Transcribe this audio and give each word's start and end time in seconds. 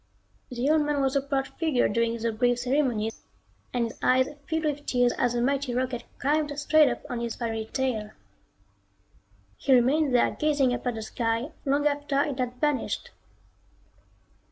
The 0.49 0.67
old 0.67 0.81
man 0.81 0.99
was 0.99 1.15
a 1.15 1.21
proud 1.21 1.47
figure 1.59 1.87
during 1.87 2.17
the 2.17 2.31
brief 2.31 2.57
ceremonies 2.57 3.21
and 3.71 3.83
his 3.85 3.99
eyes 4.01 4.29
filled 4.47 4.65
with 4.65 4.87
tears 4.87 5.13
as 5.13 5.33
the 5.33 5.43
mighty 5.43 5.75
rocket 5.75 6.05
climbed 6.17 6.57
straight 6.57 6.89
up 6.89 7.03
on 7.07 7.21
its 7.21 7.35
fiery 7.35 7.69
tail. 7.71 8.09
He 9.57 9.75
remained 9.75 10.15
there 10.15 10.31
gazing 10.31 10.73
up 10.73 10.87
at 10.87 10.95
the 10.95 11.03
sky 11.03 11.51
long 11.65 11.85
after 11.85 12.19
it 12.23 12.39
had 12.39 12.55
vanished. 12.59 13.11